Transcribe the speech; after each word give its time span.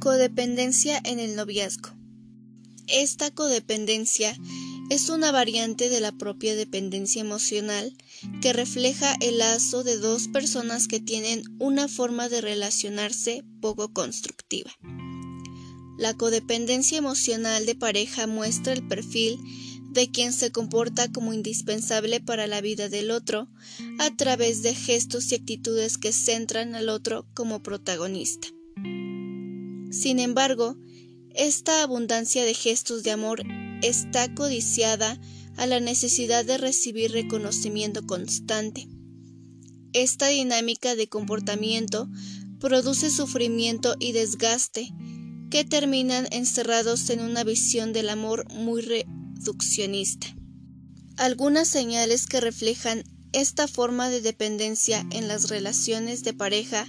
Codependencia 0.00 0.98
en 1.04 1.18
el 1.18 1.36
noviazgo. 1.36 1.90
Esta 2.86 3.30
codependencia 3.30 4.34
es 4.88 5.10
una 5.10 5.30
variante 5.30 5.90
de 5.90 6.00
la 6.00 6.10
propia 6.10 6.56
dependencia 6.56 7.20
emocional 7.20 7.94
que 8.40 8.54
refleja 8.54 9.14
el 9.20 9.36
lazo 9.36 9.84
de 9.84 9.98
dos 9.98 10.28
personas 10.28 10.88
que 10.88 11.00
tienen 11.00 11.42
una 11.58 11.86
forma 11.86 12.30
de 12.30 12.40
relacionarse 12.40 13.44
poco 13.60 13.92
constructiva. 13.92 14.70
La 15.98 16.14
codependencia 16.14 16.96
emocional 16.96 17.66
de 17.66 17.74
pareja 17.74 18.26
muestra 18.26 18.72
el 18.72 18.88
perfil 18.88 19.38
de 19.90 20.10
quien 20.10 20.32
se 20.32 20.50
comporta 20.50 21.12
como 21.12 21.34
indispensable 21.34 22.20
para 22.22 22.46
la 22.46 22.62
vida 22.62 22.88
del 22.88 23.10
otro 23.10 23.48
a 23.98 24.16
través 24.16 24.62
de 24.62 24.74
gestos 24.74 25.30
y 25.30 25.34
actitudes 25.34 25.98
que 25.98 26.12
centran 26.12 26.74
al 26.74 26.88
otro 26.88 27.26
como 27.34 27.62
protagonista. 27.62 28.48
Sin 29.90 30.18
embargo, 30.18 30.76
esta 31.34 31.82
abundancia 31.82 32.44
de 32.44 32.54
gestos 32.54 33.02
de 33.02 33.10
amor 33.10 33.42
está 33.82 34.32
codiciada 34.34 35.18
a 35.56 35.66
la 35.66 35.80
necesidad 35.80 36.44
de 36.44 36.58
recibir 36.58 37.12
reconocimiento 37.12 38.06
constante. 38.06 38.88
Esta 39.92 40.28
dinámica 40.28 40.94
de 40.94 41.08
comportamiento 41.08 42.08
produce 42.60 43.10
sufrimiento 43.10 43.96
y 43.98 44.12
desgaste 44.12 44.92
que 45.50 45.64
terminan 45.64 46.28
encerrados 46.30 47.10
en 47.10 47.20
una 47.20 47.42
visión 47.42 47.92
del 47.92 48.08
amor 48.08 48.48
muy 48.52 48.82
reduccionista. 48.82 50.28
Algunas 51.16 51.68
señales 51.68 52.26
que 52.26 52.40
reflejan 52.40 53.02
esta 53.32 53.66
forma 53.66 54.08
de 54.08 54.20
dependencia 54.20 55.04
en 55.10 55.28
las 55.28 55.48
relaciones 55.48 56.22
de 56.22 56.32
pareja 56.32 56.86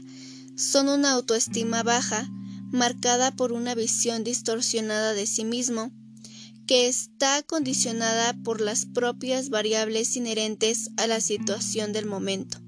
son 0.55 0.89
una 0.89 1.11
autoestima 1.11 1.81
baja, 1.83 2.29
marcada 2.71 3.31
por 3.31 3.51
una 3.51 3.75
visión 3.75 4.23
distorsionada 4.23 5.13
de 5.13 5.27
sí 5.27 5.45
mismo, 5.45 5.91
que 6.65 6.87
está 6.87 7.43
condicionada 7.43 8.33
por 8.43 8.61
las 8.61 8.85
propias 8.85 9.49
variables 9.49 10.15
inherentes 10.15 10.89
a 10.97 11.07
la 11.07 11.19
situación 11.19 11.91
del 11.91 12.05
momento. 12.05 12.59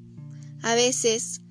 A 0.62 0.76
veces, 0.76 1.42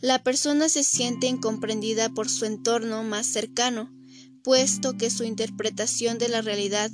la 0.00 0.22
persona 0.22 0.68
se 0.68 0.82
siente 0.82 1.26
incomprendida 1.26 2.08
por 2.08 2.28
su 2.28 2.46
entorno 2.46 3.04
más 3.04 3.26
cercano, 3.26 3.92
puesto 4.42 4.96
que 4.96 5.10
su 5.10 5.24
interpretación 5.24 6.18
de 6.18 6.28
la 6.28 6.40
realidad 6.40 6.90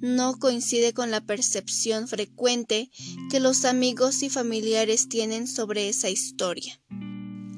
no 0.00 0.38
coincide 0.38 0.92
con 0.92 1.10
la 1.10 1.20
percepción 1.20 2.08
frecuente 2.08 2.90
que 3.30 3.40
los 3.40 3.64
amigos 3.64 4.22
y 4.22 4.30
familiares 4.30 5.08
tienen 5.08 5.46
sobre 5.46 5.88
esa 5.88 6.10
historia. 6.10 6.80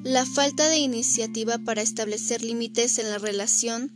La 0.03 0.25
falta 0.25 0.67
de 0.67 0.79
iniciativa 0.79 1.59
para 1.59 1.81
establecer 1.81 2.43
límites 2.43 2.99
en 2.99 3.09
la 3.09 3.19
relación 3.19 3.89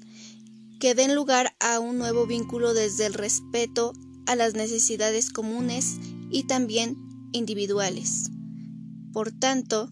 que 0.79 0.95
den 0.95 1.13
lugar 1.13 1.53
a 1.59 1.79
un 1.81 1.97
nuevo 1.97 2.25
vínculo 2.25 2.73
desde 2.73 3.07
el 3.07 3.13
respeto 3.13 3.91
a 4.25 4.37
las 4.37 4.53
necesidades 4.53 5.29
comunes 5.31 5.97
y 6.31 6.43
también 6.43 6.95
individuales. 7.33 8.29
Por 9.11 9.33
tanto, 9.33 9.91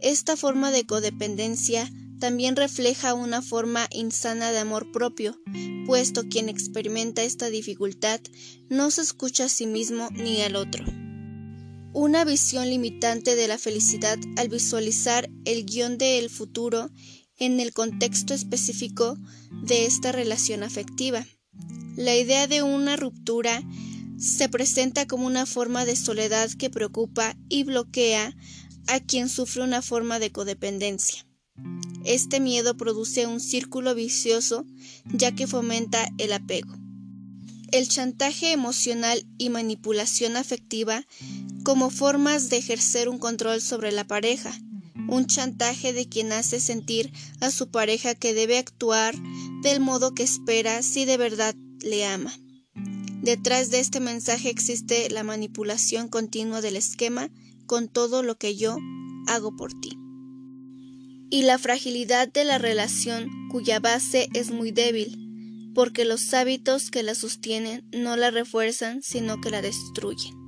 esta 0.00 0.36
forma 0.36 0.72
de 0.72 0.84
codependencia 0.84 1.88
también 2.18 2.56
refleja 2.56 3.14
una 3.14 3.40
forma 3.40 3.86
insana 3.92 4.50
de 4.50 4.58
amor 4.58 4.90
propio, 4.90 5.38
puesto 5.86 6.24
quien 6.28 6.48
experimenta 6.48 7.22
esta 7.22 7.50
dificultad 7.50 8.20
no 8.68 8.90
se 8.90 9.02
escucha 9.02 9.44
a 9.44 9.48
sí 9.48 9.68
mismo 9.68 10.08
ni 10.10 10.40
al 10.40 10.56
otro 10.56 10.84
una 11.92 12.24
visión 12.24 12.70
limitante 12.70 13.36
de 13.36 13.48
la 13.48 13.58
felicidad 13.58 14.18
al 14.36 14.48
visualizar 14.48 15.28
el 15.44 15.66
guion 15.66 15.98
del 15.98 16.30
futuro 16.30 16.90
en 17.36 17.60
el 17.60 17.72
contexto 17.72 18.34
específico 18.34 19.18
de 19.50 19.84
esta 19.86 20.12
relación 20.12 20.62
afectiva. 20.62 21.26
La 21.96 22.16
idea 22.16 22.46
de 22.46 22.62
una 22.62 22.96
ruptura 22.96 23.62
se 24.18 24.48
presenta 24.48 25.06
como 25.06 25.26
una 25.26 25.44
forma 25.44 25.84
de 25.84 25.96
soledad 25.96 26.50
que 26.52 26.70
preocupa 26.70 27.36
y 27.48 27.64
bloquea 27.64 28.34
a 28.86 29.00
quien 29.00 29.28
sufre 29.28 29.62
una 29.62 29.82
forma 29.82 30.18
de 30.18 30.32
codependencia. 30.32 31.26
Este 32.04 32.40
miedo 32.40 32.76
produce 32.76 33.26
un 33.26 33.40
círculo 33.40 33.94
vicioso 33.94 34.64
ya 35.12 35.32
que 35.32 35.46
fomenta 35.46 36.08
el 36.18 36.32
apego. 36.32 36.74
El 37.72 37.88
chantaje 37.88 38.52
emocional 38.52 39.24
y 39.38 39.48
manipulación 39.48 40.36
afectiva 40.36 41.06
como 41.64 41.88
formas 41.88 42.50
de 42.50 42.58
ejercer 42.58 43.08
un 43.08 43.18
control 43.18 43.62
sobre 43.62 43.92
la 43.92 44.06
pareja, 44.06 44.52
un 45.08 45.26
chantaje 45.26 45.94
de 45.94 46.06
quien 46.06 46.32
hace 46.32 46.60
sentir 46.60 47.10
a 47.40 47.50
su 47.50 47.70
pareja 47.70 48.14
que 48.14 48.34
debe 48.34 48.58
actuar 48.58 49.14
del 49.62 49.80
modo 49.80 50.14
que 50.14 50.22
espera 50.22 50.82
si 50.82 51.06
de 51.06 51.16
verdad 51.16 51.54
le 51.80 52.04
ama. 52.04 52.38
Detrás 53.22 53.70
de 53.70 53.80
este 53.80 54.00
mensaje 54.00 54.50
existe 54.50 55.08
la 55.08 55.22
manipulación 55.22 56.08
continua 56.08 56.60
del 56.60 56.76
esquema 56.76 57.30
con 57.64 57.88
todo 57.88 58.22
lo 58.22 58.36
que 58.36 58.54
yo 58.54 58.76
hago 59.28 59.56
por 59.56 59.72
ti. 59.72 59.96
Y 61.30 61.44
la 61.44 61.56
fragilidad 61.56 62.30
de 62.30 62.44
la 62.44 62.58
relación 62.58 63.30
cuya 63.50 63.80
base 63.80 64.28
es 64.34 64.50
muy 64.50 64.72
débil, 64.72 65.31
porque 65.74 66.04
los 66.04 66.32
hábitos 66.34 66.90
que 66.90 67.02
la 67.02 67.14
sostienen 67.14 67.84
no 67.92 68.16
la 68.16 68.30
refuerzan, 68.30 69.02
sino 69.02 69.40
que 69.40 69.50
la 69.50 69.62
destruyen. 69.62 70.41